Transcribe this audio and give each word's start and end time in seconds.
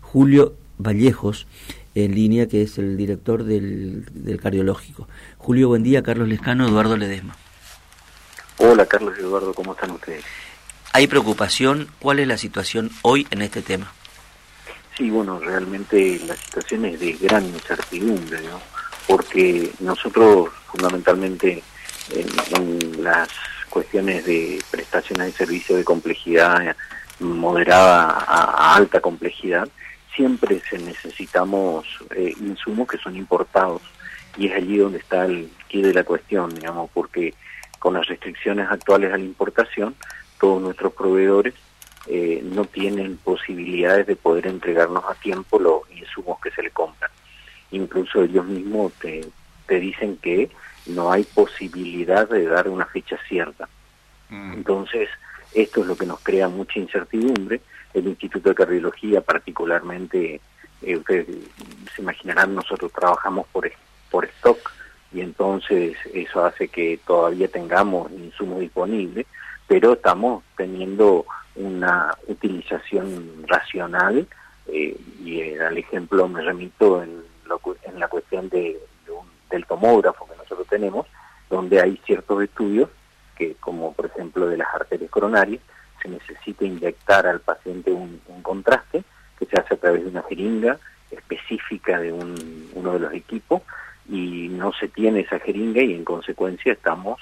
Julio 0.00 0.54
Vallejos 0.78 1.48
en 1.96 2.14
línea, 2.14 2.46
que 2.46 2.62
es 2.62 2.78
el 2.78 2.96
director 2.96 3.42
del, 3.42 4.06
cardiológico. 4.40 5.08
Julio, 5.38 5.66
buen 5.66 5.82
día. 5.82 6.04
Carlos 6.04 6.28
Lescano, 6.28 6.68
Eduardo 6.68 6.96
Ledesma. 6.96 7.34
Hola, 8.58 8.86
Carlos 8.86 9.14
y 9.18 9.22
Eduardo, 9.22 9.52
¿cómo 9.52 9.72
están 9.72 9.90
ustedes? 9.90 10.24
¿Hay 10.92 11.08
preocupación? 11.08 11.88
¿Cuál 11.98 12.20
es 12.20 12.28
la 12.28 12.38
situación 12.38 12.90
hoy 13.02 13.26
en 13.32 13.42
este 13.42 13.60
tema? 13.60 13.92
Sí, 14.96 15.10
bueno, 15.10 15.40
realmente 15.40 16.20
la 16.28 16.36
situación 16.36 16.84
es 16.84 17.00
de 17.00 17.14
gran 17.14 17.44
incertidumbre, 17.44 18.40
¿no? 18.42 18.60
Porque 19.08 19.72
nosotros, 19.80 20.50
fundamentalmente, 20.66 21.60
en 22.12 23.02
las 23.02 23.28
cuestiones 23.68 24.24
de 24.24 24.62
prestaciones 24.70 25.26
de 25.26 25.32
servicio 25.32 25.76
de 25.76 25.82
complejidad 25.82 26.76
moderada 27.20 28.10
a, 28.26 28.74
alta 28.74 29.00
complejidad, 29.00 29.68
siempre 30.14 30.60
se 30.68 30.78
necesitamos 30.78 31.86
eh, 32.14 32.34
insumos 32.40 32.88
que 32.88 32.98
son 32.98 33.16
importados 33.16 33.82
y 34.36 34.48
es 34.48 34.54
allí 34.54 34.78
donde 34.78 34.98
está 34.98 35.24
el 35.24 35.50
quid 35.68 35.86
de 35.86 35.94
la 35.94 36.04
cuestión, 36.04 36.54
digamos, 36.54 36.90
porque 36.92 37.34
con 37.78 37.94
las 37.94 38.06
restricciones 38.06 38.70
actuales 38.70 39.12
a 39.12 39.18
la 39.18 39.24
importación, 39.24 39.94
todos 40.38 40.60
nuestros 40.60 40.92
proveedores 40.92 41.54
eh, 42.06 42.40
no 42.42 42.64
tienen 42.64 43.16
posibilidades 43.18 44.06
de 44.06 44.16
poder 44.16 44.46
entregarnos 44.46 45.04
a 45.04 45.14
tiempo 45.14 45.58
los 45.58 45.82
insumos 45.90 46.40
que 46.40 46.50
se 46.50 46.62
le 46.62 46.70
compran. 46.70 47.10
Incluso 47.70 48.22
ellos 48.22 48.46
mismos 48.46 48.92
te, 48.94 49.26
te 49.66 49.78
dicen 49.78 50.16
que 50.16 50.50
no 50.86 51.12
hay 51.12 51.24
posibilidad 51.24 52.28
de 52.28 52.46
dar 52.46 52.68
una 52.68 52.86
fecha 52.86 53.18
cierta. 53.28 53.68
Mm. 54.28 54.54
Entonces, 54.54 55.08
esto 55.54 55.80
es 55.80 55.86
lo 55.86 55.96
que 55.96 56.06
nos 56.06 56.20
crea 56.20 56.48
mucha 56.48 56.78
incertidumbre. 56.78 57.60
El 57.92 58.06
Instituto 58.06 58.50
de 58.50 58.54
Cardiología 58.54 59.20
particularmente, 59.20 60.40
eh, 60.82 60.96
ustedes 60.96 61.26
se 61.94 62.02
imaginarán, 62.02 62.54
nosotros 62.54 62.92
trabajamos 62.92 63.46
por, 63.48 63.70
por 64.10 64.24
stock 64.26 64.72
y 65.12 65.20
entonces 65.20 65.96
eso 66.14 66.44
hace 66.44 66.68
que 66.68 67.00
todavía 67.04 67.48
tengamos 67.48 68.10
insumos 68.12 68.60
disponibles, 68.60 69.26
pero 69.66 69.94
estamos 69.94 70.44
teniendo 70.56 71.26
una 71.56 72.16
utilización 72.28 73.44
racional 73.46 74.28
eh, 74.68 74.96
y 75.24 75.40
eh, 75.40 75.60
al 75.60 75.76
ejemplo 75.78 76.28
me 76.28 76.42
remito 76.42 77.02
en, 77.02 77.22
en 77.84 78.00
la 78.00 78.06
cuestión 78.06 78.48
de, 78.48 78.78
del 79.50 79.66
tomógrafo 79.66 80.28
que 80.28 80.36
nosotros 80.36 80.66
tenemos, 80.68 81.06
donde 81.48 81.80
hay 81.80 82.00
ciertos 82.06 82.44
estudios 82.44 82.88
que, 83.40 83.54
como 83.58 83.94
por 83.94 84.04
ejemplo 84.04 84.46
de 84.48 84.58
las 84.58 84.68
arterias 84.74 85.10
coronarias, 85.10 85.62
se 86.02 86.10
necesita 86.10 86.66
inyectar 86.66 87.26
al 87.26 87.40
paciente 87.40 87.90
un, 87.90 88.20
contraste 88.42 89.02
que 89.38 89.46
se 89.46 89.58
hace 89.58 89.74
a 89.74 89.76
través 89.78 90.04
de 90.04 90.10
una 90.10 90.22
jeringa 90.24 90.78
específica 91.10 91.98
de 91.98 92.12
uno 92.12 92.92
de 92.92 92.98
los 92.98 93.14
equipos 93.14 93.62
y 94.08 94.48
no 94.50 94.72
se 94.72 94.88
tiene 94.88 95.20
esa 95.20 95.38
jeringa 95.38 95.80
y 95.82 95.94
en 95.94 96.04
consecuencia 96.04 96.72
estamos 96.72 97.20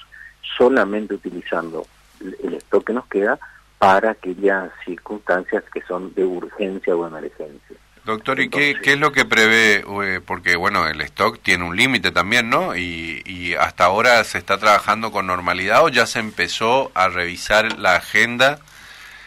solamente 0.57 1.15
utilizando 1.15 1.87
el 2.21 2.55
stock 2.55 2.85
que 2.87 2.93
nos 2.95 3.07
queda 3.07 3.39
para 3.79 4.11
aquellas 4.11 4.71
circunstancias 4.85 5.63
que 5.73 5.83
son 5.83 6.13
de 6.15 6.25
urgencia 6.25 6.97
o 6.97 7.07
emergencia. 7.07 7.77
Doctor, 8.09 8.41
¿y 8.41 8.48
qué, 8.48 8.75
qué, 8.83 8.95
es 8.95 8.98
lo 8.98 9.12
que 9.12 9.27
prevé? 9.27 9.84
Porque, 10.25 10.56
bueno, 10.56 10.87
el 10.87 10.98
stock 11.03 11.39
tiene 11.42 11.64
un 11.64 11.77
límite 11.77 12.11
también, 12.11 12.48
¿no? 12.48 12.75
Y, 12.75 13.23
y, 13.27 13.53
hasta 13.53 13.84
ahora 13.84 14.25
se 14.25 14.39
está 14.39 14.56
trabajando 14.56 15.12
con 15.12 15.27
normalidad 15.27 15.84
o 15.84 15.91
ya 15.91 16.06
se 16.06 16.19
empezó 16.19 16.91
a 16.95 17.11
revisar 17.11 17.78
la 17.78 17.97
agenda 17.97 18.61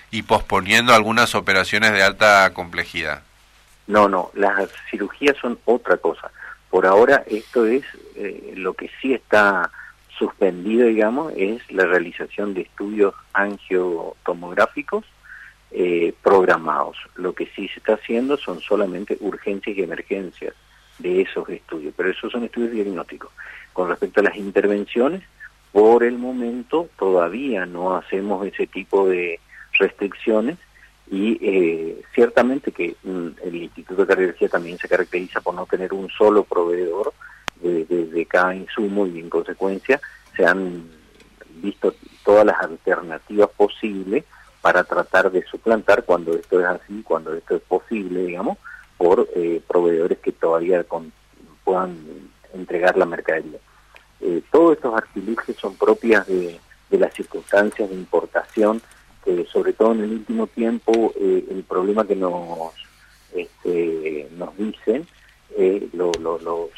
y 0.09 0.23
posponiendo 0.23 0.95
algunas 0.95 1.35
operaciones 1.35 1.91
de 1.91 2.01
alta 2.01 2.51
complejidad. 2.55 3.21
No, 3.85 4.09
no, 4.09 4.31
las 4.33 4.71
cirugías 4.89 5.37
son 5.37 5.59
otra 5.65 5.97
cosa. 5.97 6.31
Por 6.71 6.87
ahora 6.87 7.23
esto 7.27 7.67
es 7.67 7.83
eh, 8.15 8.53
lo 8.55 8.73
que 8.73 8.89
sí 8.99 9.13
está 9.13 9.69
suspendido, 10.17 10.87
digamos, 10.87 11.31
es 11.37 11.61
la 11.71 11.85
realización 11.85 12.55
de 12.55 12.61
estudios 12.61 13.13
angiotomográficos 13.33 15.05
eh, 15.71 16.13
programados. 16.21 16.97
Lo 17.15 17.33
que 17.33 17.47
sí 17.55 17.67
se 17.69 17.79
está 17.79 17.93
haciendo 17.93 18.37
son 18.37 18.59
solamente 18.59 19.17
urgencias 19.21 19.77
y 19.77 19.81
emergencias 19.81 20.53
de 20.99 21.21
esos 21.21 21.47
estudios, 21.49 21.93
pero 21.95 22.09
esos 22.09 22.31
son 22.31 22.43
estudios 22.43 22.71
diagnósticos. 22.71 23.31
Con 23.73 23.89
respecto 23.89 24.19
a 24.19 24.23
las 24.23 24.35
intervenciones, 24.35 25.23
por 25.71 26.03
el 26.03 26.17
momento 26.17 26.89
todavía 26.99 27.65
no 27.65 27.95
hacemos 27.95 28.45
ese 28.45 28.67
tipo 28.67 29.07
de 29.07 29.39
restricciones 29.79 30.57
y 31.09 31.37
eh, 31.41 32.01
ciertamente 32.13 32.71
que 32.71 32.95
mm, 33.03 33.27
el 33.43 33.55
Instituto 33.55 34.01
de 34.01 34.07
Cardiología 34.07 34.49
también 34.49 34.77
se 34.77 34.89
caracteriza 34.89 35.41
por 35.41 35.53
no 35.53 35.65
tener 35.65 35.93
un 35.93 36.09
solo 36.09 36.43
proveedor 36.43 37.13
de, 37.61 37.85
de 37.85 38.25
cada 38.25 38.55
insumo 38.55 39.07
y 39.07 39.19
en 39.19 39.29
consecuencia 39.29 40.01
se 40.35 40.45
han 40.45 40.83
visto 41.61 41.93
todas 42.25 42.45
las 42.45 42.59
alternativas 42.61 43.49
posibles 43.55 44.25
para 44.61 44.83
tratar 44.83 45.31
de 45.31 45.43
suplantar 45.43 46.03
cuando 46.03 46.33
esto 46.35 46.59
es 46.59 46.65
así, 46.65 47.01
cuando 47.03 47.33
esto 47.33 47.55
es 47.55 47.61
posible, 47.63 48.25
digamos, 48.25 48.57
por 48.97 49.27
eh, 49.35 49.61
proveedores 49.67 50.19
que 50.19 50.31
todavía 50.31 50.85
puedan 51.63 51.97
entregar 52.53 52.95
la 52.97 53.05
mercadería. 53.05 53.59
Eh, 54.19 54.41
todos 54.51 54.73
estos 54.77 54.93
artilugios 54.93 55.57
son 55.57 55.75
propias 55.75 56.27
de, 56.27 56.59
las 56.91 57.13
circunstancias 57.13 57.89
de 57.89 57.95
importación, 57.95 58.81
que 59.25 59.45
sobre 59.45 59.73
todo 59.73 59.93
en 59.93 60.01
el 60.01 60.11
último 60.11 60.45
tiempo 60.47 61.13
eh, 61.19 61.45
el 61.49 61.63
problema 61.63 62.05
que 62.05 62.15
nos, 62.15 62.73
este, 63.33 64.27
nos 64.37 64.55
dicen 64.57 65.07
los, 65.93 66.17
los 66.19 66.69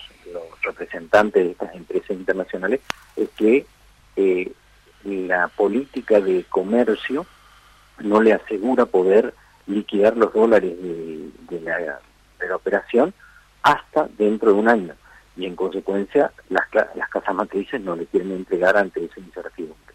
representantes 0.62 1.44
de 1.44 1.52
estas 1.52 1.76
empresas 1.76 2.12
internacionales 2.12 2.82
es 3.16 3.30
que 3.36 3.66
la 5.04 5.48
política 5.50 6.20
de 6.22 6.44
comercio 6.50 7.26
no 8.00 8.22
le 8.22 8.34
asegura 8.34 8.86
poder 8.86 9.34
liquidar 9.68 10.18
los 10.18 10.34
dólares 10.34 10.76
de, 10.82 11.62
la, 11.62 12.00
operación 12.56 13.14
hasta 13.62 14.08
dentro 14.18 14.54
de 14.54 14.60
un 14.60 14.68
año. 14.68 14.94
Y 15.36 15.46
en 15.46 15.56
consecuencia, 15.56 16.32
las, 16.50 16.66
las 16.96 17.10
casas 17.10 17.34
matrices 17.34 17.82
no 17.82 17.96
le 17.96 18.06
quieren 18.06 18.32
entregar 18.32 18.78
ante 18.78 19.04
esa 19.04 19.20
incertidumbre. 19.20 19.94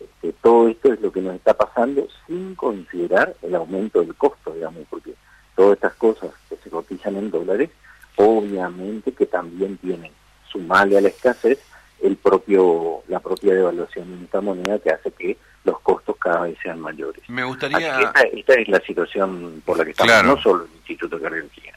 Este, 0.00 0.32
todo 0.40 0.68
esto 0.68 0.92
es 0.92 1.00
lo 1.00 1.12
que 1.12 1.20
nos 1.20 1.34
está 1.34 1.54
pasando 1.54 2.08
sin 2.26 2.54
considerar 2.54 3.34
el 3.42 3.54
aumento 3.54 4.00
del 4.00 4.14
costo, 4.14 4.52
digamos, 4.52 4.84
porque 4.88 5.14
todas 5.54 5.74
estas 5.74 5.94
cosas 5.94 6.30
que 6.48 6.56
se 6.56 6.70
cotizan 6.70 7.16
en 7.16 7.30
dólares, 7.30 7.70
obviamente 8.16 9.12
que 9.12 9.26
también 9.26 9.76
tienen, 9.78 10.12
sumarle 10.50 10.98
a 10.98 11.00
la 11.00 11.08
escasez, 11.08 11.58
el 12.02 12.16
propio 12.16 13.02
la 13.08 13.20
propia 13.20 13.54
devaluación 13.54 14.18
de 14.18 14.24
esta 14.24 14.40
moneda 14.40 14.78
que 14.78 14.90
hace 14.90 15.10
que 15.12 15.36
los 15.64 15.80
costos 15.80 16.16
cada 16.18 16.42
vez 16.42 16.56
sean 16.62 16.80
mayores. 16.80 17.22
Me 17.28 17.44
gustaría... 17.44 18.12
Esta, 18.32 18.54
es 18.54 18.68
la 18.68 18.80
situación 18.80 19.62
por 19.64 19.78
la 19.78 19.84
que 19.84 19.90
estamos, 19.90 20.24
no 20.24 20.40
solo 20.40 20.64
el 20.64 20.70
Instituto 20.76 21.16
de 21.16 21.22
Cardiología, 21.22 21.74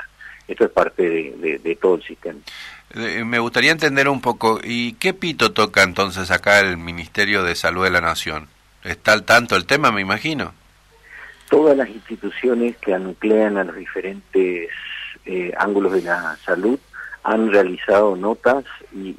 esto 0.47 0.65
es 0.65 0.71
parte 0.71 1.03
de, 1.03 1.77
todo 1.81 1.95
el 1.95 2.03
sistema. 2.03 2.39
me 3.25 3.39
gustaría 3.39 3.71
entender 3.71 4.07
un 4.07 4.21
poco, 4.21 4.59
¿y 4.63 4.93
qué 4.93 5.13
pito 5.13 5.51
toca 5.51 5.83
entonces 5.83 6.31
acá 6.31 6.59
el 6.59 6.77
Ministerio 6.77 7.43
de 7.43 7.55
Salud 7.55 7.83
de 7.83 7.91
la 7.91 8.01
Nación? 8.01 8.47
¿Está 8.83 9.13
al 9.13 9.23
tanto 9.23 9.55
el 9.55 9.65
tema, 9.65 9.91
me 9.91 10.01
imagino? 10.01 10.53
Todas 11.49 11.75
las 11.75 11.89
instituciones 11.89 12.77
que 12.77 12.93
anuclean 12.93 13.57
a 13.57 13.63
los 13.63 13.75
diferentes 13.75 14.69
eh, 15.25 15.53
ángulos 15.57 15.93
de 15.93 16.01
la 16.01 16.38
salud 16.43 16.79
han 17.23 17.51
realizado 17.51 18.15
notas 18.15 18.65
y, 18.93 19.15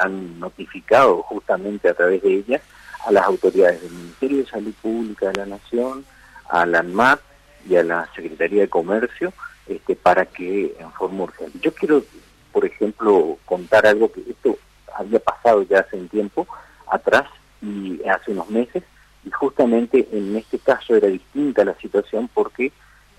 han 0.00 0.38
notificado 0.38 1.22
justamente 1.22 1.88
a 1.88 1.94
través 1.94 2.22
de 2.22 2.34
ellas 2.34 2.62
a 3.04 3.10
las 3.10 3.24
autoridades 3.24 3.82
del 3.82 3.90
Ministerio 3.90 4.38
de 4.38 4.46
Salud 4.46 4.74
Pública 4.80 5.28
de 5.30 5.38
la 5.38 5.46
Nación, 5.46 6.04
a 6.48 6.64
la 6.66 6.80
ANMAT 6.80 7.20
y 7.68 7.74
a 7.76 7.82
la 7.82 8.08
Secretaría 8.14 8.62
de 8.62 8.68
Comercio 8.68 9.32
este, 9.66 9.96
para 9.96 10.24
que 10.26 10.76
en 10.78 10.92
forma 10.92 11.24
urgente. 11.24 11.58
Yo 11.60 11.72
quiero, 11.74 12.04
por 12.52 12.64
ejemplo, 12.64 13.38
contar 13.44 13.86
algo 13.86 14.12
que 14.12 14.20
esto 14.28 14.56
había 14.94 15.18
pasado 15.18 15.62
ya 15.62 15.80
hace 15.80 15.96
un 15.96 16.08
tiempo 16.08 16.46
atrás 16.86 17.28
y 17.60 18.00
hace 18.08 18.30
unos 18.30 18.48
meses 18.50 18.84
y 19.24 19.30
justamente 19.30 20.08
en 20.12 20.36
este 20.36 20.58
caso 20.58 20.94
era 20.94 21.08
distinta 21.08 21.64
la 21.64 21.74
situación 21.74 22.28
porque 22.32 22.72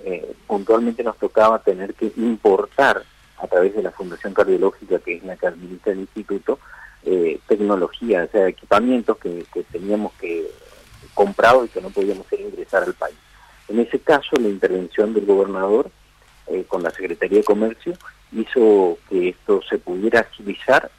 eh, 0.05 0.33
puntualmente 0.47 1.03
nos 1.03 1.17
tocaba 1.17 1.59
tener 1.59 1.93
que 1.93 2.11
importar 2.15 3.03
a 3.41 3.47
través 3.47 3.73
de 3.75 3.83
la 3.83 3.91
Fundación 3.91 4.33
Cardiológica, 4.33 4.99
que 4.99 5.15
es 5.15 5.23
la 5.23 5.35
que 5.35 5.47
administra 5.47 5.93
el 5.93 5.99
instituto, 5.99 6.59
eh, 7.03 7.39
tecnología, 7.47 8.25
o 8.25 8.31
sea, 8.31 8.47
equipamientos 8.47 9.17
que, 9.17 9.45
teníamos 9.71 10.13
que 10.13 10.45
comprado 11.13 11.65
y 11.65 11.69
que 11.69 11.81
no 11.81 11.89
podíamos 11.89 12.25
ingresar 12.31 12.83
al 12.83 12.93
país. 12.93 13.15
En 13.67 13.79
ese 13.79 13.99
caso, 13.99 14.35
la 14.35 14.49
intervención 14.49 15.13
del 15.13 15.25
gobernador 15.25 15.89
eh, 16.47 16.65
con 16.67 16.83
la 16.83 16.91
Secretaría 16.91 17.39
de 17.39 17.43
Comercio 17.43 17.93
hizo 18.31 18.97
que 19.09 19.29
esto 19.29 19.61
se 19.69 19.77
pudiera 19.77 20.21
agilizar 20.21 20.91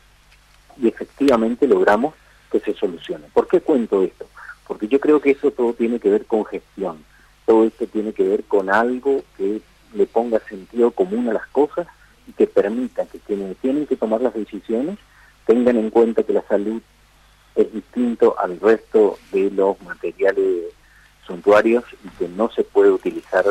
y 0.81 0.89
efectivamente 0.89 1.67
logramos 1.67 2.15
que 2.51 2.61
se 2.61 2.75
solucione. 2.75 3.27
¿Por 3.33 3.47
qué 3.47 3.61
cuento 3.61 4.03
esto? 4.03 4.27
Porque 4.67 4.89
yo 4.89 5.01
creo 5.01 5.21
que 5.21 5.33
eso 5.33 5.51
todo 5.51 5.75
tiene 5.75 6.01
que 6.01 6.09
ver 6.09 6.25
con 6.27 6.45
gestión, 6.45 7.05
todo 7.45 7.65
esto 7.65 7.87
tiene 7.87 8.13
que 8.13 8.23
ver 8.23 8.45
con 8.45 8.71
algo 8.71 9.23
que 9.37 9.61
le 9.95 10.07
ponga 10.07 10.41
sentido 10.49 10.93
común 10.93 11.29
a 11.29 11.35
las 11.35 11.47
cosas 11.49 11.87
y 12.27 12.33
que 12.33 12.47
permita 12.47 13.07
que 13.07 13.19
quienes 13.19 13.57
tienen 13.59 13.87
que 13.87 13.97
tomar 13.97 14.21
las 14.21 14.35
decisiones 14.35 14.99
tengan 15.47 15.77
en 15.77 15.91
cuenta 15.91 16.23
que 16.23 16.33
la 16.33 16.43
salud 16.43 16.81
es 17.55 17.73
distinto 17.73 18.37
al 18.39 18.59
resto 18.61 19.19
de 19.33 19.51
los 19.51 19.81
materiales 19.83 20.73
suntuarios 21.27 21.85
y 22.05 22.09
que 22.19 22.29
no 22.29 22.51
se 22.51 22.65
puede 22.65 22.91
utilizar 22.91 23.45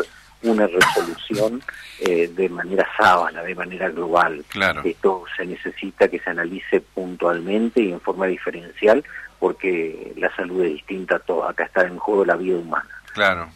una 0.43 0.67
resolución 0.67 1.61
eh, 1.99 2.29
de 2.33 2.47
manera 2.49 2.87
sábana, 2.97 3.43
de 3.43 3.55
manera 3.55 3.89
global. 3.89 4.43
Claro. 4.47 4.81
Esto 4.85 5.23
se 5.35 5.45
necesita 5.45 6.07
que 6.07 6.19
se 6.19 6.29
analice 6.29 6.81
puntualmente 6.81 7.81
y 7.81 7.91
en 7.91 7.99
forma 7.99 8.27
diferencial 8.27 9.03
porque 9.39 10.13
la 10.17 10.33
salud 10.35 10.63
es 10.63 10.73
distinta 10.73 11.17
a 11.17 11.19
todo. 11.19 11.47
Acá 11.47 11.65
está 11.65 11.85
en 11.85 11.97
juego 11.97 12.25
la 12.25 12.35
vida 12.35 12.57
humana. 12.57 12.89
Claro. 13.13 13.49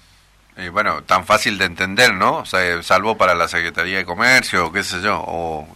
Eh, 0.55 0.69
bueno, 0.69 1.03
tan 1.03 1.25
fácil 1.25 1.57
de 1.57 1.65
entender, 1.65 2.13
¿no? 2.13 2.37
O 2.37 2.45
sea, 2.45 2.83
salvo 2.83 3.17
para 3.17 3.33
la 3.33 3.47
Secretaría 3.47 3.97
de 3.97 4.05
Comercio, 4.05 4.71
qué 4.71 4.83
sé 4.83 5.01
yo. 5.01 5.19
O, 5.25 5.67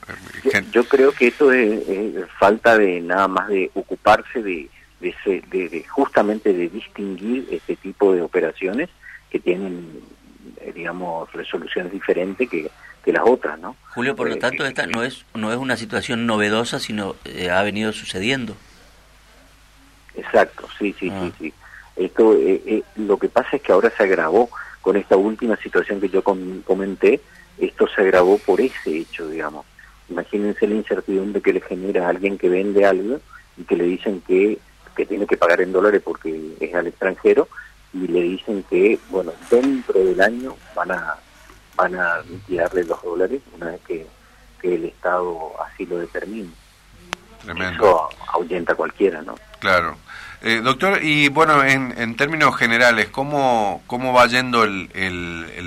eh, 0.53 0.63
yo, 0.71 0.83
creo 0.87 1.11
que 1.11 1.27
esto 1.27 1.51
es, 1.51 1.81
falta 2.37 2.77
de 2.77 3.01
nada 3.01 3.27
más 3.27 3.47
de 3.47 3.71
ocuparse 3.73 4.43
de, 4.43 4.69
de, 4.99 5.13
de, 5.49 5.83
justamente 5.89 6.53
de 6.53 6.69
distinguir 6.69 7.47
este 7.49 7.75
tipo 7.75 8.13
de 8.13 8.21
operaciones 8.21 8.89
que 9.31 9.39
tienen, 9.39 9.99
eh, 10.61 10.71
digamos, 10.75 11.31
resoluciones 11.33 11.91
diferentes 11.91 12.47
que, 12.47 12.69
que 13.03 13.11
las 13.11 13.23
otras, 13.25 13.57
¿no? 13.57 13.75
Julio, 13.95 14.15
por 14.15 14.29
lo 14.29 14.37
tanto, 14.37 14.63
esta 14.63 14.85
no 14.85 15.01
es 15.01 15.25
no 15.33 15.51
es 15.51 15.57
una 15.57 15.75
situación 15.75 16.27
novedosa, 16.27 16.79
sino 16.79 17.15
ha 17.51 17.63
venido 17.63 17.93
sucediendo. 17.93 18.55
Exacto, 20.15 20.67
sí, 20.77 20.95
sí, 20.99 21.09
sí, 21.09 21.11
ah. 21.11 21.31
sí. 21.39 21.53
Esto, 21.95 22.37
lo 22.95 23.17
que 23.17 23.27
pasa 23.27 23.55
es 23.55 23.61
que 23.63 23.71
ahora 23.71 23.91
se 23.97 24.03
agravó 24.03 24.51
con 24.87 24.95
esta 24.95 25.17
última 25.17 25.57
situación 25.57 25.99
que 25.99 26.07
yo 26.07 26.23
comenté, 26.23 27.19
esto 27.57 27.89
se 27.93 28.03
agravó 28.03 28.37
por 28.37 28.61
ese 28.61 28.99
hecho, 28.99 29.27
digamos. 29.27 29.65
Imagínense 30.07 30.65
la 30.65 30.75
incertidumbre 30.75 31.41
que 31.41 31.51
le 31.51 31.59
genera 31.59 32.05
a 32.05 32.09
alguien 32.11 32.37
que 32.37 32.47
vende 32.47 32.85
algo 32.85 33.19
y 33.57 33.65
que 33.65 33.75
le 33.75 33.83
dicen 33.83 34.23
que, 34.25 34.57
que 34.95 35.05
tiene 35.05 35.27
que 35.27 35.35
pagar 35.35 35.59
en 35.59 35.73
dólares 35.73 36.01
porque 36.01 36.53
es 36.61 36.73
al 36.73 36.87
extranjero 36.87 37.49
y 37.91 38.07
le 38.07 38.21
dicen 38.21 38.63
que, 38.69 38.97
bueno, 39.09 39.33
dentro 39.51 39.99
del 39.99 40.21
año 40.21 40.55
van 40.73 40.91
a 40.91 41.15
van 41.75 41.93
a 41.93 42.21
liquidarle 42.21 42.85
los 42.85 43.03
dólares 43.03 43.41
una 43.57 43.71
vez 43.71 43.81
que, 43.85 44.07
que 44.61 44.75
el 44.75 44.85
Estado 44.85 45.51
así 45.65 45.85
lo 45.85 45.97
determine. 45.97 46.47
Eso 47.45 48.07
ahuyenta 48.29 48.71
a 48.71 48.75
cualquiera, 48.77 49.21
¿no? 49.21 49.35
Claro. 49.59 49.97
Eh, 50.43 50.61
doctor, 50.63 51.03
y 51.03 51.29
bueno, 51.29 51.63
en, 51.63 51.95
en, 51.97 52.15
términos 52.15 52.55
generales, 52.55 53.07
¿cómo, 53.09 53.81
cómo 53.87 54.13
va 54.13 54.27
yendo 54.27 54.63
el, 54.63 54.89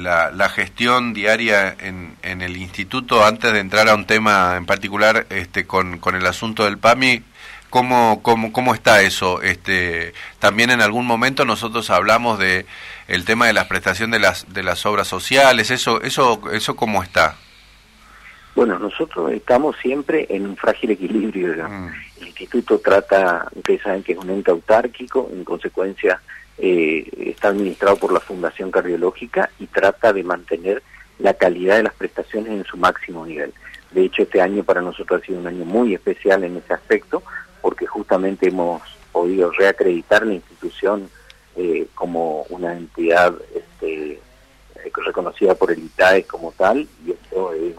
la, 0.04 0.48
gestión 0.48 1.12
diaria 1.12 1.74
en, 1.80 2.16
en, 2.22 2.40
el 2.40 2.56
instituto 2.56 3.24
antes 3.24 3.52
de 3.52 3.58
entrar 3.58 3.88
a 3.88 3.96
un 3.96 4.06
tema 4.06 4.54
en 4.56 4.66
particular 4.66 5.26
este, 5.30 5.66
con, 5.66 5.98
con 5.98 6.14
el 6.14 6.24
asunto 6.24 6.64
del 6.64 6.78
PAMI? 6.78 7.24
¿Cómo, 7.68 8.20
cómo, 8.22 8.52
¿Cómo 8.52 8.74
está 8.74 9.02
eso? 9.02 9.42
Este, 9.42 10.14
también 10.38 10.70
en 10.70 10.80
algún 10.80 11.06
momento 11.06 11.44
nosotros 11.44 11.90
hablamos 11.90 12.38
de 12.38 12.64
el 13.08 13.24
tema 13.24 13.46
de 13.46 13.52
la 13.52 13.66
prestación 13.66 14.12
de 14.12 14.20
las, 14.20 14.52
de 14.52 14.62
las 14.62 14.86
obras 14.86 15.08
sociales, 15.08 15.72
eso, 15.72 16.00
eso, 16.02 16.40
eso 16.52 16.76
¿cómo 16.76 17.02
está? 17.02 17.36
Bueno, 18.54 18.78
nosotros 18.78 19.32
estamos 19.32 19.76
siempre 19.80 20.26
en 20.28 20.46
un 20.46 20.56
frágil 20.56 20.90
equilibrio. 20.90 21.68
Mm. 21.68 21.88
El 22.20 22.28
instituto 22.28 22.78
trata, 22.78 23.48
ustedes 23.54 23.82
saben 23.82 24.02
que 24.02 24.12
es 24.12 24.18
un 24.18 24.30
ente 24.30 24.50
autárquico, 24.50 25.30
en 25.32 25.44
consecuencia 25.44 26.20
eh, 26.58 27.08
está 27.30 27.48
administrado 27.48 27.96
por 27.96 28.12
la 28.12 28.20
Fundación 28.20 28.70
Cardiológica 28.70 29.50
y 29.58 29.66
trata 29.66 30.12
de 30.12 30.22
mantener 30.22 30.82
la 31.18 31.34
calidad 31.34 31.76
de 31.76 31.84
las 31.84 31.94
prestaciones 31.94 32.52
en 32.52 32.64
su 32.64 32.76
máximo 32.76 33.24
nivel. 33.24 33.52
De 33.92 34.04
hecho, 34.04 34.22
este 34.22 34.40
año 34.40 34.62
para 34.62 34.82
nosotros 34.82 35.22
ha 35.22 35.26
sido 35.26 35.38
un 35.38 35.46
año 35.46 35.64
muy 35.64 35.94
especial 35.94 36.44
en 36.44 36.56
ese 36.56 36.74
aspecto, 36.74 37.22
porque 37.60 37.86
justamente 37.86 38.48
hemos 38.48 38.82
podido 39.12 39.50
reacreditar 39.50 40.26
la 40.26 40.34
institución 40.34 41.08
eh, 41.56 41.86
como 41.94 42.42
una 42.50 42.76
entidad 42.76 43.34
este, 43.54 44.20
reconocida 45.04 45.54
por 45.54 45.70
el 45.70 45.78
ITAE 45.78 46.24
como 46.24 46.52
tal, 46.52 46.88
y 47.04 47.12
esto 47.12 47.52
es, 47.52 47.74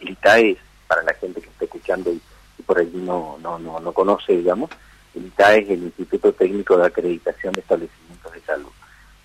el 0.00 0.10
ITAE 0.10 0.56
para 0.86 1.02
la 1.02 1.14
gente 1.14 1.40
que 1.40 1.48
está 1.48 1.64
escuchando 1.64 2.12
y, 2.12 2.20
por 2.66 2.78
allí 2.78 2.96
no, 2.98 3.38
no, 3.40 3.58
no, 3.58 3.80
no 3.80 3.92
conoce, 3.92 4.36
digamos, 4.36 4.70
el 5.14 5.26
ITAE 5.26 5.58
es 5.60 5.70
el 5.70 5.82
Instituto 5.84 6.32
Técnico 6.32 6.76
de 6.76 6.86
Acreditación 6.86 7.52
de 7.52 7.60
Establecimientos 7.60 8.32
de 8.32 8.40
Salud. 8.42 8.70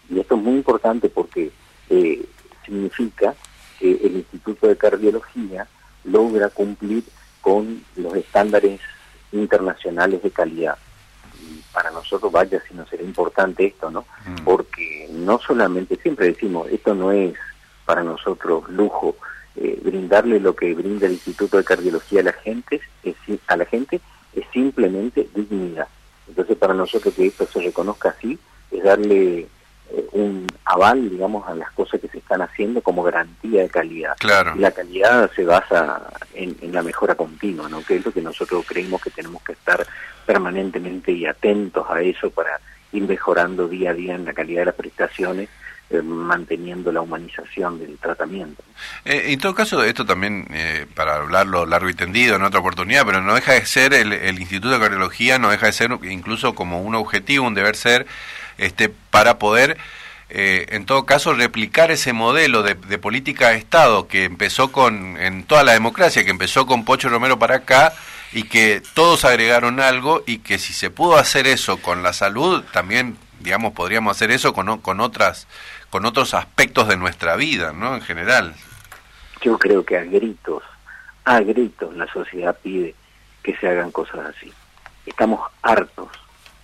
Y 0.10 0.20
esto 0.20 0.36
es 0.36 0.42
muy 0.42 0.56
importante 0.56 1.10
porque 1.10 1.52
eh, 1.90 2.26
significa 2.66 3.36
que 3.80 3.92
el 3.92 4.16
Instituto 4.18 4.68
de 4.68 4.78
Cardiología 4.78 5.68
logra 6.04 6.50
cumplir 6.50 7.04
con 7.42 7.84
los 7.96 8.16
estándares 8.16 8.80
internacionales 9.32 10.24
de 10.24 10.32
calidad 10.32 10.78
para 11.76 11.92
nosotros, 11.92 12.32
vaya 12.32 12.62
si 12.68 12.74
no 12.74 12.88
será 12.88 13.04
importante 13.04 13.66
esto, 13.66 13.92
¿no? 13.92 14.06
Mm. 14.26 14.46
Porque 14.46 15.10
no 15.12 15.38
solamente, 15.40 15.98
siempre 15.98 16.28
decimos, 16.28 16.70
esto 16.72 16.96
no 16.96 17.12
es 17.12 17.36
para 17.86 18.02
nosotros 18.02 18.68
lujo, 18.70 19.18
eh, 19.58 19.80
brindarle 19.84 20.40
lo 20.40 20.56
que 20.56 20.74
brinda 20.74 21.06
el 21.06 21.14
Instituto 21.14 21.58
de 21.58 21.66
Cardiología 21.66 22.22
a 22.22 22.24
la 22.24 22.34
gente, 22.34 22.82
es, 23.04 23.16
a 23.48 23.58
la 23.58 23.66
gente 23.66 24.00
es 24.34 24.46
simplemente 24.54 25.30
dignidad. 25.36 25.88
Entonces 26.28 26.58
para 26.58 26.74
nosotros 26.74 27.14
que 27.14 27.28
esto 27.28 27.46
se 27.46 27.62
reconozca 27.62 28.10
así, 28.10 28.40
es 28.72 28.84
darle 28.84 29.48
eh, 29.92 30.08
un 30.14 30.48
aval, 30.66 31.10
digamos, 31.10 31.48
a 31.48 31.56
las 31.56 31.72
cosas 31.72 32.00
que 32.02 32.08
se 32.08 32.20
están 32.20 32.42
haciendo 32.42 32.82
como 32.82 33.04
garantía 33.04 33.62
de 33.64 33.70
calidad. 33.70 34.16
Claro. 34.20 34.54
Y 34.56 34.60
la 34.60 34.72
calidad 34.72 35.30
se 35.36 35.44
basa 35.44 36.02
en, 36.34 36.56
en, 36.62 36.74
la 36.74 36.82
mejora 36.82 37.16
continua, 37.16 37.70
¿no? 37.70 37.84
Que 37.84 37.98
es 37.98 38.06
lo 38.06 38.12
que 38.12 38.22
nosotros 38.22 38.66
creemos 38.68 39.02
que 39.02 39.10
tenemos 39.10 39.42
que 39.44 39.54
estar 39.54 39.86
permanentemente 40.26 41.12
y 41.12 41.26
atentos 41.26 41.86
a 41.90 42.02
eso 42.02 42.30
para 42.30 42.60
ir 42.92 43.04
mejorando 43.04 43.68
día 43.68 43.92
a 43.92 43.94
día 43.94 44.16
en 44.16 44.26
la 44.26 44.34
calidad 44.34 44.62
de 44.62 44.66
las 44.66 44.76
prestaciones 44.76 45.50
eh, 45.92 46.02
manteniendo 46.02 46.92
la 46.92 47.02
humanización 47.02 47.78
del 47.78 48.00
tratamiento. 48.00 48.64
Eh, 49.04 49.26
en 49.28 49.40
todo 49.40 49.54
caso, 49.54 49.84
esto 49.84 50.04
también, 50.04 50.48
eh, 50.50 50.88
para 50.96 51.18
hablarlo 51.18 51.68
largo 51.68 51.88
y 51.90 51.94
tendido 51.94 52.36
en 52.36 52.42
otra 52.42 52.60
oportunidad, 52.60 53.06
pero 53.06 53.22
no 53.22 53.36
deja 53.36 53.54
de 53.54 53.68
ser, 53.68 53.94
el, 53.94 54.12
el, 54.12 54.40
Instituto 54.40 54.74
de 54.74 54.80
Cardiología 54.80 55.38
no 55.38 55.52
deja 55.52 55.68
de 55.68 55.74
ser 55.74 55.92
incluso 56.10 56.56
como 56.56 56.82
un 56.82 56.96
objetivo, 56.96 57.46
un 57.46 57.54
deber 57.54 57.76
ser, 57.76 58.08
este 58.58 58.90
para 58.90 59.40
poder, 59.40 59.78
en 60.30 60.86
todo 60.86 61.06
caso, 61.06 61.34
replicar 61.34 61.92
ese 61.92 62.12
modelo 62.12 62.64
de, 62.64 62.74
de, 62.74 62.98
política 62.98 63.50
de 63.50 63.58
Estado 63.58 64.08
que 64.08 64.24
empezó 64.24 64.72
con, 64.72 65.18
en 65.18 65.44
toda 65.44 65.64
la 65.64 65.74
democracia, 65.74 66.24
que 66.24 66.32
empezó 66.32 66.66
con 66.66 66.84
Pocho 66.84 67.10
Romero 67.10 67.40
para 67.40 67.58
acá, 67.58 67.94
y 68.36 68.44
que 68.44 68.82
todos 68.94 69.24
agregaron 69.24 69.80
algo 69.80 70.22
y 70.28 70.40
que 70.40 70.60
si 70.60 70.74
se 70.74 70.90
pudo 70.90 71.16
hacer 71.16 71.48
eso 71.48 71.78
con 71.78 72.04
la 72.04 72.12
salud, 72.12 72.64
también, 72.74 73.18
digamos, 73.40 73.72
podríamos 73.72 74.16
hacer 74.16 74.30
eso 74.30 74.54
con, 74.54 74.80
con 74.82 75.00
otras 75.00 75.48
con 75.90 76.06
otros 76.06 76.34
aspectos 76.34 76.90
de 76.90 76.98
nuestra 76.98 77.38
vida, 77.38 77.72
¿no? 77.72 77.96
En 77.96 78.02
general. 78.02 78.54
Yo 79.42 79.58
creo 79.58 79.86
que 79.86 79.98
a 79.98 80.04
gritos, 80.04 80.62
a 81.24 81.40
gritos 81.40 81.96
la 81.96 82.06
sociedad 82.08 82.58
pide 82.62 82.94
que 83.42 83.56
se 83.56 83.70
hagan 83.70 83.92
cosas 83.92 84.36
así. 84.36 84.52
Estamos 85.06 85.40
hartos 85.62 86.10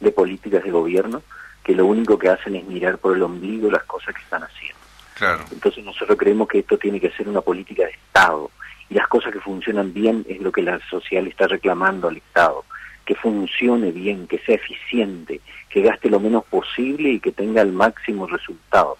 de 0.01 0.11
políticas 0.11 0.65
de 0.65 0.71
gobierno 0.71 1.21
que 1.63 1.75
lo 1.75 1.85
único 1.85 2.17
que 2.17 2.29
hacen 2.29 2.55
es 2.55 2.65
mirar 2.65 2.97
por 2.97 3.15
el 3.15 3.23
ombligo 3.23 3.69
las 3.69 3.83
cosas 3.83 4.15
que 4.15 4.21
están 4.21 4.43
haciendo. 4.43 4.79
Claro. 5.15 5.45
Entonces 5.51 5.83
nosotros 5.83 6.17
creemos 6.17 6.47
que 6.47 6.59
esto 6.59 6.77
tiene 6.77 6.99
que 6.99 7.11
ser 7.11 7.29
una 7.29 7.41
política 7.41 7.83
de 7.83 7.91
Estado, 7.91 8.49
y 8.91 8.95
las 8.95 9.07
cosas 9.07 9.31
que 9.31 9.39
funcionan 9.39 9.93
bien 9.93 10.25
es 10.27 10.41
lo 10.41 10.51
que 10.51 10.61
la 10.61 10.77
sociedad 10.89 11.25
está 11.25 11.47
reclamando 11.47 12.09
al 12.09 12.17
Estado, 12.17 12.65
que 13.05 13.15
funcione 13.15 13.91
bien, 13.91 14.27
que 14.27 14.39
sea 14.39 14.55
eficiente, 14.55 15.39
que 15.69 15.81
gaste 15.81 16.09
lo 16.09 16.19
menos 16.19 16.43
posible 16.43 17.09
y 17.09 17.19
que 17.21 17.31
tenga 17.31 17.61
el 17.61 17.71
máximo 17.71 18.27
resultado. 18.27 18.97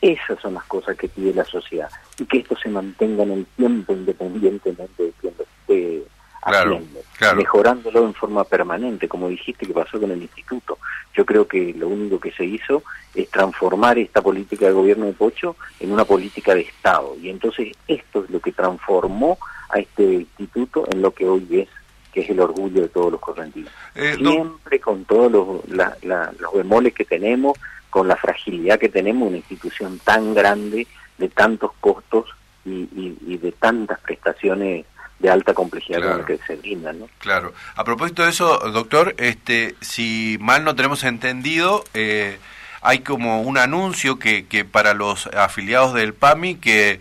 Esas 0.00 0.40
son 0.40 0.54
las 0.54 0.64
cosas 0.64 0.96
que 0.96 1.08
pide 1.08 1.34
la 1.34 1.44
sociedad 1.44 1.90
y 2.18 2.24
que 2.24 2.38
esto 2.38 2.56
se 2.56 2.68
mantenga 2.68 3.24
en 3.24 3.32
el 3.32 3.46
tiempo 3.56 3.92
independientemente 3.92 5.02
de 5.02 5.12
quién 5.20 5.34
lo 5.36 5.44
esté 5.44 6.04
haciendo, 6.42 7.00
mejorándolo 7.36 8.04
en 8.04 8.14
forma 8.14 8.44
permanente, 8.44 9.08
como 9.08 9.28
dijiste 9.28 9.66
que 9.66 9.74
pasó 9.74 10.00
con 10.00 10.12
el 10.12 10.22
instituto. 10.22 10.78
Yo 11.14 11.26
creo 11.26 11.46
que 11.46 11.74
lo 11.74 11.88
único 11.88 12.18
que 12.18 12.32
se 12.32 12.44
hizo 12.44 12.82
es 13.14 13.28
transformar 13.30 13.98
esta 13.98 14.22
política 14.22 14.66
de 14.66 14.72
gobierno 14.72 15.06
de 15.06 15.12
Pocho 15.12 15.56
en 15.80 15.92
una 15.92 16.04
política 16.04 16.54
de 16.54 16.62
Estado. 16.62 17.16
Y 17.20 17.28
entonces 17.28 17.72
esto 17.86 18.24
es 18.24 18.30
lo 18.30 18.40
que 18.40 18.52
transformó 18.52 19.38
a 19.68 19.78
este 19.78 20.02
instituto 20.02 20.86
en 20.90 21.02
lo 21.02 21.12
que 21.12 21.28
hoy 21.28 21.46
es, 21.50 21.68
que 22.12 22.20
es 22.20 22.30
el 22.30 22.40
orgullo 22.40 22.82
de 22.82 22.88
todos 22.88 23.12
los 23.12 23.20
correntinos. 23.20 23.70
Eh, 23.94 24.16
Siempre 24.16 24.80
con 24.80 25.04
todos 25.04 25.30
los, 25.30 25.62
los 25.68 26.52
bemoles 26.54 26.94
que 26.94 27.04
tenemos, 27.04 27.58
con 27.90 28.08
la 28.08 28.16
fragilidad 28.16 28.78
que 28.78 28.88
tenemos, 28.88 29.28
una 29.28 29.38
institución 29.38 29.98
tan 30.04 30.34
grande, 30.34 30.86
de 31.18 31.28
tantos 31.28 31.72
costos 31.80 32.28
y, 32.64 32.88
y 33.26 33.36
de 33.36 33.52
tantas 33.52 34.00
prestaciones 34.00 34.86
de 35.22 35.30
alta 35.30 35.54
complejidad 35.54 36.02
con 36.02 36.18
la 36.18 36.26
que 36.26 36.38
se 36.38 36.56
brindan. 36.56 36.98
¿no? 36.98 37.08
Claro. 37.18 37.54
A 37.76 37.84
propósito 37.84 38.24
de 38.24 38.30
eso, 38.30 38.58
doctor, 38.72 39.14
este, 39.16 39.76
si 39.80 40.36
mal 40.40 40.64
no 40.64 40.74
tenemos 40.74 41.04
entendido, 41.04 41.84
eh, 41.94 42.38
hay 42.82 42.98
como 42.98 43.40
un 43.40 43.56
anuncio 43.56 44.18
que, 44.18 44.46
que 44.46 44.64
para 44.64 44.92
los 44.92 45.28
afiliados 45.28 45.94
del 45.94 46.12
PAMI 46.12 46.56
que 46.56 47.00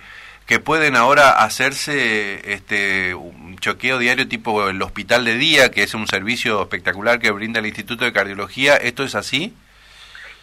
que 0.52 0.60
pueden 0.60 0.98
ahora 0.98 1.32
hacerse 1.46 2.54
este 2.54 3.16
un 3.16 3.56
choqueo 3.58 4.00
diario 4.00 4.28
tipo 4.28 4.68
el 4.68 4.82
hospital 4.82 5.24
de 5.24 5.38
día, 5.38 5.72
que 5.72 5.82
es 5.84 5.94
un 5.94 6.08
servicio 6.08 6.62
espectacular 6.62 7.20
que 7.20 7.32
brinda 7.32 7.62
el 7.62 7.68
Instituto 7.68 8.04
de 8.04 8.12
Cardiología. 8.12 8.76
¿Esto 8.76 9.06
es 9.06 9.16
así? 9.16 9.54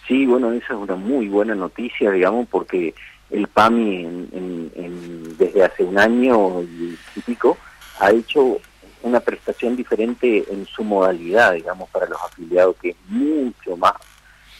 Sí, 0.06 0.24
bueno, 0.24 0.50
esa 0.52 0.72
es 0.72 0.78
una 0.78 0.94
muy 0.96 1.28
buena 1.28 1.54
noticia, 1.54 2.10
digamos, 2.10 2.48
porque 2.48 2.94
el 3.30 3.46
PAMI 3.48 4.04
en, 4.32 5.36
desde 5.36 5.62
hace 5.62 5.84
un 5.84 5.98
año 5.98 6.62
y, 6.62 6.96
pico 7.26 7.58
ha 7.98 8.10
hecho 8.10 8.58
una 9.02 9.20
prestación 9.20 9.76
diferente 9.76 10.44
en 10.50 10.66
su 10.66 10.84
modalidad, 10.84 11.54
digamos, 11.54 11.88
para 11.90 12.06
los 12.06 12.20
afiliados, 12.20 12.76
que 12.76 12.90
es 12.90 12.96
mucho 13.08 13.76
más 13.76 13.94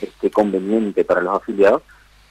este, 0.01 0.31
conveniente 0.31 1.05
para 1.05 1.21
los 1.21 1.37
afiliados, 1.37 1.83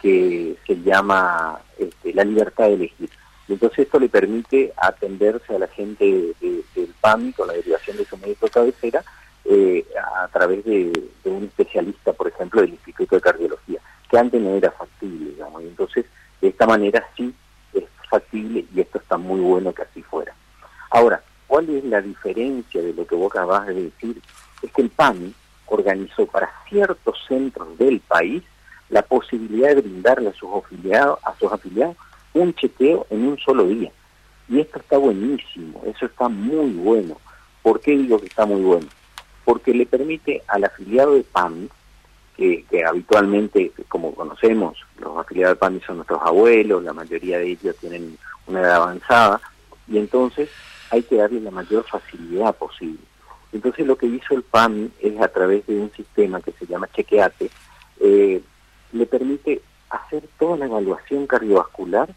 que 0.02 0.56
se 0.66 0.82
llama 0.82 1.60
este, 1.78 2.14
la 2.14 2.24
libertad 2.24 2.66
de 2.66 2.74
elegir. 2.74 3.10
Entonces 3.50 3.80
esto 3.80 4.00
le 4.00 4.10
permite 4.10 4.74
atenderse 4.76 5.56
a 5.56 5.60
la 5.60 5.68
gente 5.68 6.34
del 6.40 6.94
PAMI 7.00 7.32
con 7.34 7.48
la 7.48 7.54
derivación 7.54 7.98
de 7.98 8.06
su 8.06 8.18
médico 8.18 8.48
cabecera 8.48 9.04
eh, 9.46 9.86
a 10.22 10.28
través 10.28 10.66
de, 10.66 10.92
un 11.24 11.46
especialista, 11.46 12.12
por 12.14 12.28
ejemplo, 12.28 12.62
del 12.62 12.72
Instituto 12.72 13.16
de 13.16 13.22
Cardiología, 13.22 13.80
que 14.10 14.18
antes 14.18 14.42
no 14.42 14.56
era 14.56 14.72
factible, 14.72 15.32
digamos. 15.32 15.64
Y 15.64 15.68
entonces, 15.68 16.06
de 16.42 16.50
esta 16.50 16.66
manera 16.66 17.08
sí 17.16 17.34
es 17.74 17.86
factible 18.10 18.66
y 18.74 18.82
esto 18.82 18.98
está 18.98 19.18
muy 19.18 19.40
bueno 19.40 19.74
que 19.74 19.84
así 19.84 20.02
fuera. 20.04 20.36
Ahora, 20.98 21.22
¿cuál 21.46 21.70
es 21.70 21.84
la 21.84 22.02
diferencia 22.02 22.82
de 22.82 22.94
lo 22.94 23.06
que 23.06 23.16
vos 23.16 23.32
acabas 23.32 23.68
de 23.68 23.84
decir? 23.84 24.22
Es 24.62 24.72
que 24.72 24.82
el 24.82 24.90
PAMI 24.90 25.34
organizó 25.68 26.26
para 26.26 26.50
ciertos 26.68 27.18
centros 27.28 27.78
del 27.78 28.00
país 28.00 28.44
la 28.90 29.02
posibilidad 29.02 29.76
de 29.76 29.82
brindarle 29.82 30.30
a 30.30 30.34
sus 30.34 30.50
afiliados, 30.54 31.20
a 31.24 31.36
sus 31.38 31.52
afiliados 31.52 31.96
un 32.34 32.54
chequeo 32.54 33.06
en 33.10 33.28
un 33.28 33.38
solo 33.38 33.66
día. 33.66 33.92
Y 34.50 34.60
esto 34.60 34.80
está 34.80 34.98
buenísimo, 34.98 35.84
eso 35.86 36.06
está 36.06 36.30
muy 36.30 36.72
bueno. 36.72 37.18
¿Por 37.62 37.80
qué 37.80 37.92
digo 37.92 38.20
que 38.20 38.28
está 38.28 38.46
muy 38.46 38.62
bueno? 38.62 38.88
porque 39.48 39.74
le 39.74 39.86
permite 39.86 40.44
al 40.50 40.66
afiliado 40.66 41.14
de 41.14 41.24
PAMI, 41.24 41.70
que, 42.36 42.66
habitualmente, 42.86 43.72
como 43.88 44.14
conocemos, 44.14 44.78
los 45.00 45.18
afiliados 45.18 45.56
de 45.56 45.60
PAMI 45.60 45.80
son 45.88 45.96
nuestros 45.96 46.20
abuelos, 46.22 46.84
la 46.84 46.92
mayoría 46.92 47.38
de 47.38 47.52
ellos 47.52 47.74
tienen 47.78 48.18
una 48.46 48.60
edad 48.60 48.76
avanzada, 48.76 49.40
y 49.88 50.00
entonces 50.00 50.50
hay 50.90 51.04
que 51.04 51.18
darle 51.18 51.42
la 51.42 51.52
mayor 51.52 51.86
facilidad 51.86 52.56
posible. 52.56 53.00
Entonces 53.52 53.86
lo 53.86 53.98
que 53.98 54.08
hizo 54.08 54.34
el 54.34 54.44
PAMI 54.44 54.92
es 55.00 55.20
a 55.22 55.28
través 55.28 55.66
de 55.68 55.80
un 55.80 55.92
sistema 55.92 56.42
que 56.42 56.52
se 56.52 56.66
llama 56.66 56.90
Chequeate, 56.94 57.50
eh, 58.00 58.42
le 58.92 59.06
permite 59.06 59.62
hacer 59.90 60.24
toda 60.38 60.58
la 60.58 60.66
evaluación 60.66 61.28
cardiovascular 61.28 62.10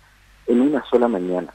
en 0.47 0.61
una 0.61 0.85
sola 0.85 1.09
mañana. 1.09 1.53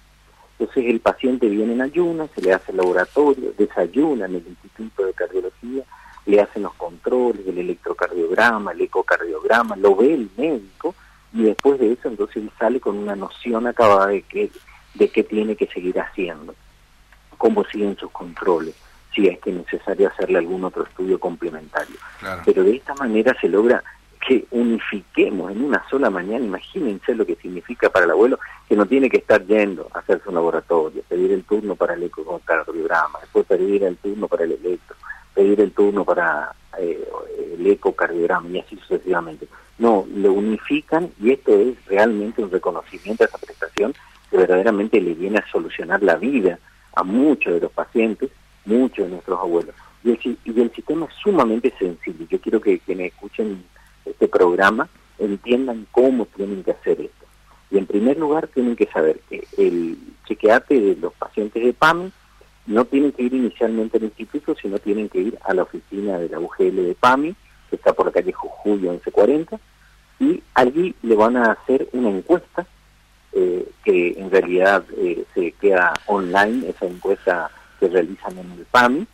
Entonces 0.57 0.85
el 0.85 1.01
paciente 1.01 1.49
viene 1.49 1.73
en 1.73 1.81
ayunas, 1.81 2.29
se 2.33 2.41
le 2.41 2.53
hace 2.53 2.71
el 2.71 2.77
laboratorio, 2.77 3.53
desayuna 3.57 4.25
en 4.25 4.35
el 4.35 4.47
Instituto 4.47 5.05
de 5.05 5.13
Cardiología, 5.13 5.83
le 6.25 6.41
hacen 6.41 6.63
los 6.63 6.73
controles, 6.75 7.45
el 7.45 7.57
electrocardiograma, 7.57 8.71
el 8.71 8.81
ecocardiograma, 8.81 9.75
lo 9.75 9.95
ve 9.95 10.13
el 10.13 10.29
médico 10.37 10.95
y 11.33 11.43
después 11.43 11.79
de 11.79 11.91
eso 11.91 12.07
entonces 12.07 12.37
él 12.37 12.51
sale 12.57 12.79
con 12.79 12.97
una 12.97 13.15
noción 13.15 13.67
acabada 13.67 14.07
de 14.07 14.21
qué, 14.21 14.49
de 14.93 15.09
qué 15.09 15.23
tiene 15.23 15.55
que 15.55 15.67
seguir 15.67 15.99
haciendo, 15.99 16.55
cómo 17.45 17.63
siguen 17.65 17.95
sus 17.95 18.09
controles, 18.09 18.73
si 19.13 19.27
es 19.27 19.37
que 19.37 19.51
es 19.51 19.55
necesario 19.55 20.07
hacerle 20.07 20.39
algún 20.39 20.63
otro 20.63 20.83
estudio 20.83 21.19
complementario. 21.19 21.95
Pero 22.43 22.63
de 22.63 22.77
esta 22.77 22.95
manera 22.95 23.37
se 23.39 23.47
logra 23.47 23.83
que 24.27 24.47
unifiquemos 24.49 25.51
en 25.51 25.63
una 25.63 25.87
sola 25.87 26.09
mañana, 26.09 26.43
imagínense 26.43 27.13
lo 27.13 27.23
que 27.23 27.35
significa 27.35 27.91
para 27.91 28.05
el 28.05 28.11
abuelo, 28.11 28.39
que 28.67 28.75
no 28.75 28.87
tiene 28.87 29.11
que 29.11 29.17
estar 29.17 29.45
yendo 29.45 29.87
a 29.93 29.99
hacerse 29.99 30.27
un 30.27 30.33
laboratorio, 30.33 31.03
pedir 31.07 31.33
el 31.33 31.43
turno 31.43 31.75
para 31.75 31.93
el 31.93 32.01
ecocardiograma, 32.01 33.19
después 33.21 33.45
pedir 33.45 33.83
el 33.83 33.97
turno 33.97 34.27
para 34.27 34.45
el 34.45 34.53
electro, 34.53 34.95
pedir 35.35 35.61
el 35.61 35.71
turno 35.71 36.03
para 36.03 36.51
eh, 36.79 37.07
el 37.59 37.67
ecocardiograma 37.67 38.49
y 38.49 38.59
así 38.59 38.75
sucesivamente. 38.77 39.47
No, 39.77 40.07
lo 40.15 40.33
unifican 40.33 41.11
y 41.21 41.29
esto 41.29 41.53
es 41.53 41.75
realmente 41.85 42.41
un 42.41 42.49
reconocimiento 42.49 43.23
a 43.23 43.27
esa 43.27 43.37
prestación 43.37 43.93
que 44.31 44.37
verdaderamente 44.37 44.99
le 44.99 45.13
viene 45.13 45.37
a 45.37 45.51
solucionar 45.51 46.01
la 46.01 46.15
vida 46.15 46.57
a 46.95 47.03
muchos 47.03 47.53
de 47.53 47.59
los 47.61 47.71
pacientes, 47.71 48.29
muchos 48.65 49.05
de 49.05 49.11
nuestros 49.11 49.39
abuelos. 49.39 49.75
Y 50.03 50.11
el, 50.11 50.37
y 50.45 50.61
el 50.61 50.71
sistema 50.73 51.07
es 51.07 51.15
sumamente 51.15 51.73
sencillo. 51.77 52.25
Yo 52.29 52.39
quiero 52.39 52.61
que 52.61 52.79
quienes 52.79 53.13
escuchen 53.13 53.63
este 54.05 54.27
programa 54.27 54.87
entiendan 55.19 55.87
cómo 55.91 56.25
tienen 56.25 56.63
que 56.63 56.71
hacer 56.71 57.01
esto. 57.01 57.25
Y 57.71 57.77
en 57.77 57.85
primer 57.85 58.17
lugar 58.17 58.47
tienen 58.47 58.75
que 58.75 58.85
saber 58.87 59.19
que 59.29 59.47
el 59.57 59.97
chequeate 60.27 60.79
de 60.79 60.95
los 60.95 61.13
pacientes 61.13 61.63
de 61.63 61.73
PAMI 61.73 62.11
no 62.67 62.85
tienen 62.85 63.11
que 63.11 63.23
ir 63.23 63.33
inicialmente 63.33 63.97
al 63.97 64.05
instituto, 64.05 64.55
sino 64.55 64.79
tienen 64.79 65.09
que 65.09 65.19
ir 65.19 65.37
a 65.43 65.53
la 65.53 65.63
oficina 65.63 66.17
de 66.17 66.29
la 66.29 66.39
UGL 66.39 66.75
de 66.75 66.97
PAMI, 66.99 67.35
que 67.69 67.75
está 67.75 67.93
por 67.93 68.07
la 68.07 68.11
calle 68.11 68.31
Jujuy 68.31 68.77
1140, 68.77 69.59
y 70.19 70.41
allí 70.53 70.95
le 71.01 71.15
van 71.15 71.37
a 71.37 71.51
hacer 71.51 71.87
una 71.93 72.09
encuesta 72.09 72.65
eh, 73.35 73.67
que 73.83 74.15
en 74.17 74.31
realidad 74.31 74.85
eh, 74.97 75.25
se 75.33 75.51
queda 75.53 75.93
online, 76.05 76.69
esa 76.69 76.85
encuesta 76.85 77.51
que 77.79 77.89
realizan 77.89 78.37
en 78.37 78.51
el 78.51 78.65
PAMI, 78.71 79.05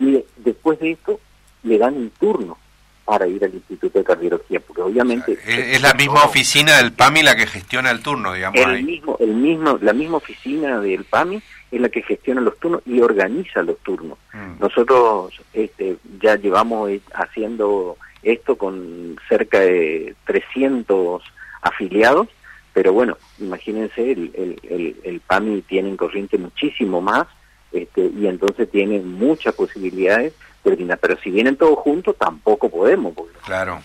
y 0.00 0.24
después 0.38 0.80
de 0.80 0.92
esto 0.92 1.20
le 1.62 1.78
dan 1.78 1.94
un 1.94 2.10
turno 2.10 2.58
para 3.04 3.26
ir 3.26 3.44
al 3.44 3.54
Instituto 3.54 3.98
de 3.98 4.04
Cardiología, 4.04 4.60
porque 4.60 4.82
obviamente... 4.82 5.38
es, 5.46 5.80
la 5.82 5.94
misma 5.94 6.24
oficina 6.24 6.76
del 6.76 6.92
PAMI 6.92 7.22
la 7.22 7.36
que 7.36 7.46
gestiona 7.46 7.90
el 7.90 8.02
turno, 8.02 8.32
digamos. 8.32 8.60
El 8.60 8.84
mismo, 8.84 9.16
el 9.18 9.34
mismo, 9.34 9.78
la 9.80 9.92
misma 9.92 10.16
oficina 10.18 10.80
del 10.80 11.04
PAMI 11.04 11.42
es 11.70 11.80
la 11.80 11.88
que 11.88 12.02
gestiona 12.02 12.40
los 12.40 12.58
turnos 12.58 12.82
y 12.86 13.00
organiza 13.00 13.62
los 13.62 13.78
turnos. 13.78 14.18
Mm. 14.32 14.60
Nosotros 14.60 15.40
este, 15.52 15.96
ya 16.20 16.36
llevamos 16.36 16.90
eh, 16.90 17.00
haciendo 17.14 17.96
esto 18.22 18.56
con 18.56 19.16
cerca 19.28 19.60
de 19.60 20.14
300 20.24 21.22
afiliados, 21.62 22.28
pero 22.72 22.92
bueno, 22.92 23.16
imagínense, 23.38 24.12
el, 24.12 24.30
el, 24.62 24.96
el, 25.02 25.20
PAMI 25.20 25.62
tiene 25.62 25.88
en 25.88 25.96
corriente 25.96 26.38
muchísimo 26.38 27.00
más 27.00 27.26
este, 27.72 28.10
y 28.16 28.26
entonces 28.26 28.70
tiene 28.70 29.00
muchas 29.00 29.54
posibilidades 29.54 30.32
pero 30.62 31.18
si 31.22 31.30
vienen 31.30 31.56
todos 31.56 31.78
juntos 31.78 32.16
tampoco 32.18 32.68
podemos, 32.68 33.14
porque 33.14 33.38
claro. 33.44 33.80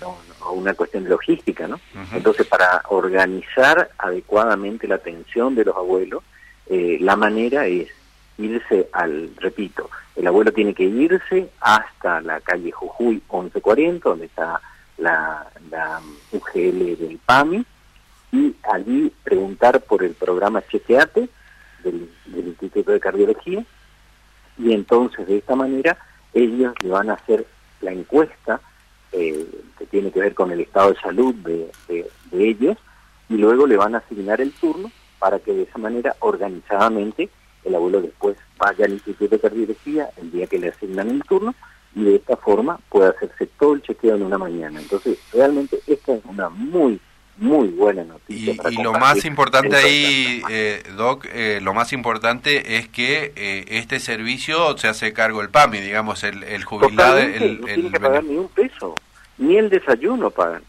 una 0.54 0.74
cuestión 0.74 1.04
de 1.04 1.10
logística, 1.10 1.68
¿no? 1.68 1.80
Entonces, 2.14 2.46
para 2.48 2.82
organizar 2.90 3.92
adecuadamente 3.98 4.88
la 4.88 4.96
atención 4.96 5.56
de 5.56 5.66
los 5.66 5.76
abuelos, 5.76 6.24
eh, 6.68 6.98
la 7.00 7.16
manera 7.16 7.66
es 7.68 7.88
irse 8.38 8.90
al, 8.92 9.32
repito, 9.38 9.90
el 10.16 10.28
abuelo 10.28 10.52
tiene 10.52 10.74
que 10.74 10.84
irse 10.84 11.50
hasta 11.62 12.20
la 12.22 12.42
calle 12.42 12.72
Jujuy 12.72 13.22
1140, 13.32 14.10
donde 14.10 14.26
está 14.26 14.60
la, 14.98 15.48
la 15.72 16.02
UGL 16.32 16.98
del 16.98 17.20
PAMI, 17.26 17.66
y 18.36 18.56
allí 18.70 19.14
preguntar 19.24 19.82
por 19.82 20.04
el 20.04 20.14
programa 20.14 20.62
Chequeate 20.68 21.30
del, 21.84 22.10
Instituto 22.36 22.92
de 22.92 23.00
Cardiología, 23.00 23.64
y 24.58 24.74
entonces 24.74 25.26
de 25.28 25.38
esta 25.38 25.56
manera 25.56 25.98
ellos 26.34 26.74
le 26.82 26.90
van 26.90 27.10
a 27.10 27.14
hacer 27.14 27.46
la 27.82 27.92
encuesta 27.92 28.60
eh, 29.12 29.48
que 29.78 29.86
tiene 29.86 30.12
que 30.12 30.20
ver 30.20 30.34
con 30.34 30.52
el 30.52 30.62
estado 30.62 30.92
de 30.92 31.00
salud 31.00 31.34
de, 31.36 31.72
ellos 32.34 32.78
y 33.30 33.38
luego 33.38 33.66
le 33.66 33.78
van 33.78 33.96
a 33.96 34.00
asignar 34.00 34.42
el 34.42 34.52
turno 34.52 34.92
para 35.20 35.40
que 35.40 35.54
de 35.54 35.64
esa 35.64 35.78
manera 35.78 36.16
organizadamente 36.20 37.30
el 37.64 37.76
abuelo 37.76 38.02
después 38.02 38.36
vaya 38.58 38.86
al 38.86 38.94
Instituto 38.94 39.36
de 39.36 39.40
Cardiología 39.40 40.10
el 40.18 40.32
día 40.32 40.48
que 40.48 40.60
le 40.60 40.70
asignan 40.70 41.10
el 41.10 41.24
turno 41.24 41.56
y 41.96 42.04
de 42.04 42.16
esta 42.16 42.36
forma 42.36 42.80
pueda 42.90 43.10
hacerse 43.12 43.48
todo 43.58 43.74
el 43.76 43.82
chequeo 43.82 44.16
en 44.16 44.24
una 44.24 44.38
mañana. 44.38 44.82
Entonces, 44.82 45.18
realmente 45.32 45.80
esta 45.88 46.14
es 46.14 46.26
una 46.26 46.50
muy 46.50 47.00
muy 47.38 47.68
buena 47.70 48.04
noticia. 48.04 48.56
Y, 48.70 48.82
lo 48.82 48.94
más 48.94 49.26
importante 49.26 49.76
ahí, 49.76 50.42
eh, 50.50 50.84
Doc, 50.96 51.26
eh, 51.32 51.60
lo 51.62 51.74
más 51.74 51.92
importante 51.94 52.78
es 52.78 52.88
que 52.88 53.34
eh, 53.36 53.66
este 53.68 54.00
servicio 54.00 54.78
se 54.78 54.88
hace 54.88 55.14
cargo 55.14 55.42
el 55.42 55.50
PAMI, 55.50 55.80
digamos, 55.80 56.24
el, 56.24 56.44
el 56.44 56.64
jubilado. 56.64 57.18
El, 57.18 57.62
no 57.62 57.68
tiene 57.68 57.92
que 57.92 58.00
pagar 58.00 58.24
ni 58.24 58.38
un 58.38 58.48
peso, 58.48 58.96
ni 59.38 59.58
el 59.58 59.70
desayuno 59.70 60.30
pagan. 60.32 60.64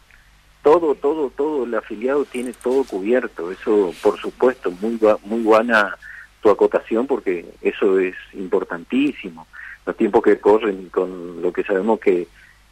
Todo, 0.61 0.95
todo, 0.95 1.29
todo, 1.29 1.63
el 1.63 1.73
afiliado 1.75 2.25
tiene 2.25 2.51
todo 2.51 2.83
cubierto. 2.83 3.51
Eso, 3.51 3.93
por 4.01 4.19
supuesto, 4.19 4.69
muy, 4.81 4.99
muy 5.23 5.41
buena 5.41 5.95
tu 6.41 6.49
acotación 6.49 7.07
porque 7.07 7.45
eso 7.61 7.99
es 7.99 8.15
importantísimo. 8.33 9.47
Los 9.85 9.95
tiempos 9.95 10.21
que 10.21 10.39
corren 10.39 10.89
con 10.89 11.41
lo 11.41 11.53
que 11.53 11.63
sabemos 11.63 12.01
que, 12.01 12.27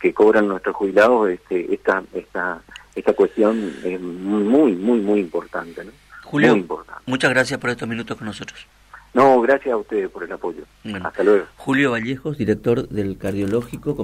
que 0.06 0.14
cobran 0.14 0.48
nuestros 0.48 0.76
jubilados, 0.76 1.32
este, 1.32 1.74
esta, 1.74 2.04
esta 2.14 2.62
esta 2.94 3.14
cuestión 3.14 3.74
es 3.84 4.00
muy, 4.00 4.74
muy, 4.74 5.00
muy 5.00 5.20
importante. 5.20 5.84
¿no? 5.84 5.92
Julio, 6.24 6.64
muchas 7.08 7.32
gracias 7.32 7.60
por 7.60 7.72
estos 7.72 7.90
minutos 7.90 8.16
con 8.16 8.28
nosotros. 8.28 8.68
No, 9.16 9.42
gracias 9.42 9.74
a 9.74 9.78
ustedes 9.78 10.10
por 10.10 10.24
el 10.24 10.32
apoyo. 10.32 10.64
Hasta 11.04 11.24
luego. 11.24 11.46
Julio 11.58 11.92
Vallejos, 11.92 12.38
director 12.38 12.88
del 12.88 13.18
Cardiológico, 13.18 13.96